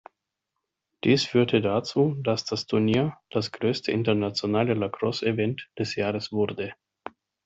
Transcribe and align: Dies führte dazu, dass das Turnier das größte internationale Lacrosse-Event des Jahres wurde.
Dies 1.03 1.25
führte 1.25 1.61
dazu, 1.61 2.15
dass 2.23 2.43
das 2.43 2.65
Turnier 2.65 3.17
das 3.29 3.51
größte 3.51 3.91
internationale 3.91 4.73
Lacrosse-Event 4.73 5.69
des 5.77 5.93
Jahres 5.93 6.31
wurde. 6.31 6.73